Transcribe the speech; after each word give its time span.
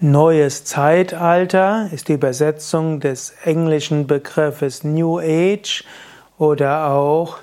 Neues 0.00 0.64
Zeitalter 0.64 1.88
ist 1.92 2.08
die 2.08 2.14
Übersetzung 2.14 2.98
des 2.98 3.32
englischen 3.44 4.08
Begriffes 4.08 4.82
New 4.82 5.20
Age 5.20 5.84
oder 6.36 6.90
auch 6.90 7.38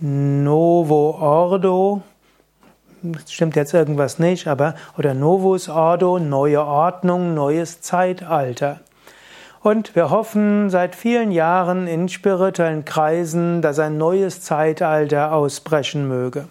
Novo 0.00 1.10
Ordo. 1.20 2.00
Stimmt 3.28 3.56
jetzt 3.56 3.74
irgendwas 3.74 4.18
nicht, 4.18 4.48
aber 4.48 4.74
oder 4.96 5.12
Novus 5.12 5.68
Ordo, 5.68 6.18
neue 6.18 6.64
Ordnung, 6.64 7.34
neues 7.34 7.82
Zeitalter. 7.82 8.80
Und 9.60 9.94
wir 9.94 10.08
hoffen 10.08 10.70
seit 10.70 10.96
vielen 10.96 11.30
Jahren 11.30 11.86
in 11.86 12.08
spirituellen 12.08 12.86
Kreisen, 12.86 13.60
dass 13.60 13.78
ein 13.78 13.98
neues 13.98 14.40
Zeitalter 14.40 15.32
ausbrechen 15.32 16.08
möge. 16.08 16.48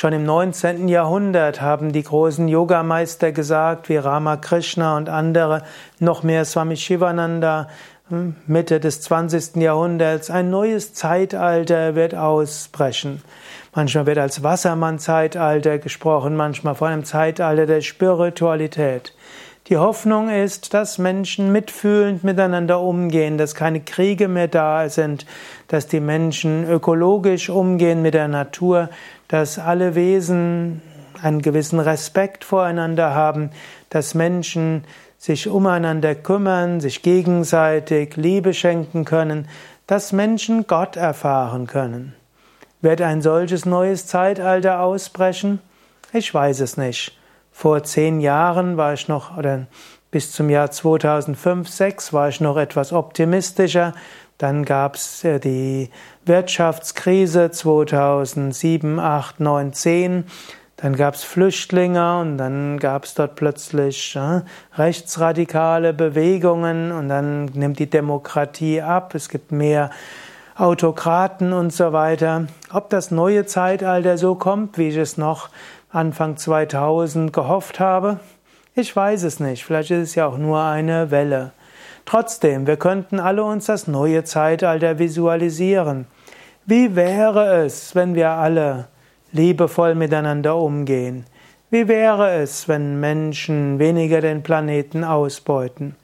Schon 0.00 0.14
im 0.14 0.24
19. 0.24 0.88
Jahrhundert 0.88 1.60
haben 1.60 1.92
die 1.92 2.02
großen 2.02 2.48
Yogameister 2.48 3.32
gesagt, 3.32 3.90
wie 3.90 3.98
Ramakrishna 3.98 4.96
und 4.96 5.10
andere, 5.10 5.62
noch 5.98 6.22
mehr 6.22 6.46
Swami 6.46 6.78
Shivananda, 6.78 7.68
hm, 8.08 8.34
Mitte 8.46 8.80
des 8.80 9.02
20. 9.02 9.56
Jahrhunderts, 9.56 10.30
ein 10.30 10.48
neues 10.48 10.94
Zeitalter 10.94 11.96
wird 11.96 12.14
ausbrechen. 12.14 13.20
Manchmal 13.74 14.06
wird 14.06 14.16
als 14.16 14.42
Wassermann-Zeitalter 14.42 15.76
gesprochen, 15.76 16.34
manchmal 16.34 16.76
von 16.76 16.88
einem 16.88 17.04
Zeitalter 17.04 17.66
der 17.66 17.82
Spiritualität. 17.82 19.12
Die 19.70 19.78
Hoffnung 19.78 20.30
ist, 20.30 20.74
dass 20.74 20.98
Menschen 20.98 21.52
mitfühlend 21.52 22.24
miteinander 22.24 22.80
umgehen, 22.80 23.38
dass 23.38 23.54
keine 23.54 23.78
Kriege 23.78 24.26
mehr 24.26 24.48
da 24.48 24.88
sind, 24.88 25.26
dass 25.68 25.86
die 25.86 26.00
Menschen 26.00 26.68
ökologisch 26.68 27.50
umgehen 27.50 28.02
mit 28.02 28.14
der 28.14 28.26
Natur, 28.26 28.90
dass 29.28 29.60
alle 29.60 29.94
Wesen 29.94 30.82
einen 31.22 31.40
gewissen 31.40 31.78
Respekt 31.78 32.42
voreinander 32.42 33.14
haben, 33.14 33.50
dass 33.90 34.14
Menschen 34.16 34.82
sich 35.18 35.46
umeinander 35.48 36.16
kümmern, 36.16 36.80
sich 36.80 37.02
gegenseitig 37.02 38.16
Liebe 38.16 38.54
schenken 38.54 39.04
können, 39.04 39.46
dass 39.86 40.10
Menschen 40.10 40.66
Gott 40.66 40.96
erfahren 40.96 41.68
können. 41.68 42.16
Wird 42.80 43.02
ein 43.02 43.22
solches 43.22 43.66
neues 43.66 44.08
Zeitalter 44.08 44.80
ausbrechen? 44.80 45.60
Ich 46.12 46.34
weiß 46.34 46.58
es 46.58 46.76
nicht. 46.76 47.19
Vor 47.52 47.82
zehn 47.82 48.20
Jahren 48.20 48.76
war 48.76 48.94
ich 48.94 49.08
noch, 49.08 49.36
oder 49.36 49.66
bis 50.10 50.32
zum 50.32 50.50
Jahr 50.50 50.70
2005, 50.70 51.68
2006 51.68 52.12
war 52.12 52.28
ich 52.28 52.40
noch 52.40 52.56
etwas 52.56 52.92
optimistischer. 52.92 53.92
Dann 54.38 54.64
gab 54.64 54.94
es 54.94 55.22
äh, 55.22 55.38
die 55.38 55.90
Wirtschaftskrise 56.24 57.50
2007, 57.50 58.98
8, 58.98 59.40
9, 59.40 59.72
10. 59.72 60.24
Dann 60.78 60.96
gab 60.96 61.14
es 61.14 61.24
Flüchtlinge 61.24 62.20
und 62.20 62.38
dann 62.38 62.78
gab 62.78 63.04
es 63.04 63.14
dort 63.14 63.36
plötzlich 63.36 64.16
äh, 64.16 64.40
rechtsradikale 64.76 65.92
Bewegungen 65.92 66.90
und 66.90 67.08
dann 67.08 67.44
nimmt 67.46 67.78
die 67.78 67.90
Demokratie 67.90 68.80
ab. 68.80 69.14
Es 69.14 69.28
gibt 69.28 69.52
mehr 69.52 69.90
Autokraten 70.56 71.52
und 71.52 71.72
so 71.72 71.92
weiter. 71.92 72.46
Ob 72.72 72.88
das 72.90 73.10
neue 73.10 73.44
Zeitalter 73.44 74.16
so 74.16 74.34
kommt, 74.34 74.78
wie 74.78 74.88
ich 74.88 74.96
es 74.96 75.18
noch 75.18 75.50
Anfang 75.92 76.36
2000 76.36 77.32
gehofft 77.32 77.80
habe? 77.80 78.20
Ich 78.76 78.94
weiß 78.94 79.24
es 79.24 79.40
nicht. 79.40 79.64
Vielleicht 79.64 79.90
ist 79.90 80.10
es 80.10 80.14
ja 80.14 80.26
auch 80.26 80.38
nur 80.38 80.62
eine 80.62 81.10
Welle. 81.10 81.50
Trotzdem, 82.04 82.68
wir 82.68 82.76
könnten 82.76 83.18
alle 83.18 83.42
uns 83.42 83.66
das 83.66 83.88
neue 83.88 84.22
Zeitalter 84.22 85.00
visualisieren. 85.00 86.06
Wie 86.64 86.94
wäre 86.94 87.64
es, 87.64 87.96
wenn 87.96 88.14
wir 88.14 88.30
alle 88.30 88.86
liebevoll 89.32 89.96
miteinander 89.96 90.54
umgehen? 90.54 91.24
Wie 91.70 91.88
wäre 91.88 92.34
es, 92.34 92.68
wenn 92.68 93.00
Menschen 93.00 93.80
weniger 93.80 94.20
den 94.20 94.44
Planeten 94.44 95.02
ausbeuten? 95.02 95.96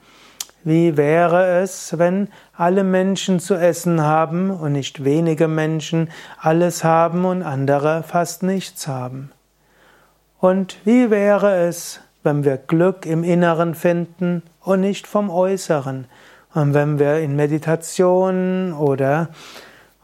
Wie 0.65 0.97
wäre 0.97 1.61
es, 1.61 1.97
wenn 1.97 2.27
alle 2.57 2.83
Menschen 2.83 3.39
zu 3.39 3.55
essen 3.55 4.01
haben 4.01 4.49
und 4.49 4.73
nicht 4.73 5.05
wenige 5.05 5.47
Menschen 5.47 6.09
alles 6.41 6.83
haben 6.83 7.23
und 7.23 7.41
andere 7.41 8.03
fast 8.03 8.43
nichts 8.43 8.85
haben? 8.85 9.31
Und 10.39 10.77
wie 10.85 11.09
wäre 11.09 11.67
es, 11.67 11.99
wenn 12.23 12.43
wir 12.43 12.57
Glück 12.57 13.05
im 13.05 13.23
Inneren 13.23 13.73
finden 13.73 14.43
und 14.61 14.81
nicht 14.81 15.07
vom 15.07 15.29
Äußeren? 15.29 16.05
Und 16.53 16.73
wenn 16.73 16.99
wir 16.99 17.19
in 17.19 17.35
Meditation 17.35 18.73
oder 18.73 19.29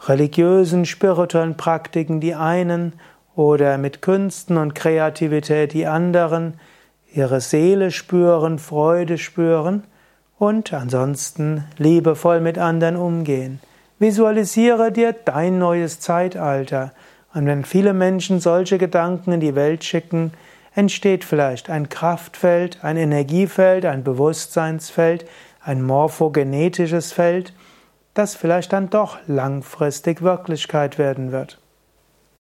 religiösen, 0.08 0.86
spirituellen 0.86 1.56
Praktiken 1.56 2.20
die 2.20 2.36
einen 2.36 2.94
oder 3.36 3.78
mit 3.78 4.02
Künsten 4.02 4.58
und 4.58 4.76
Kreativität 4.76 5.74
die 5.74 5.88
anderen 5.88 6.60
ihre 7.14 7.42
Seele 7.42 7.92
spüren, 7.92 8.60
Freude 8.60 9.18
spüren 9.18 9.84
und 10.40 10.74
ansonsten 10.74 11.66
liebevoll 11.78 12.42
mit 12.42 12.58
anderen 12.58 12.96
umgehen. 12.96 13.60
Visualisiere 14.00 14.92
dir 14.92 15.14
dein 15.14 15.60
neues 15.60 16.00
Zeitalter 16.00 16.92
und 17.34 17.46
wenn 17.48 17.66
viele 17.66 17.94
Menschen 17.94 18.40
solche 18.40 18.78
Gedanken 18.78 19.32
in 19.32 19.40
die 19.40 19.56
Welt 19.56 19.84
schicken, 19.84 20.32
entsteht 20.76 21.24
vielleicht 21.24 21.70
ein 21.70 21.90
Kraftfeld, 21.90 22.84
ein 22.84 22.98
Energiefeld, 22.98 23.86
ein 23.86 24.04
Bewusstseinsfeld, 24.04 25.26
ein 25.62 25.82
morphogenetisches 25.82 27.12
Feld, 27.12 27.54
das 28.14 28.36
vielleicht 28.36 28.74
dann 28.74 28.90
doch 28.90 29.18
langfristig 29.28 30.22
Wirklichkeit 30.22 30.98
werden 30.98 31.32
wird. 31.32 31.60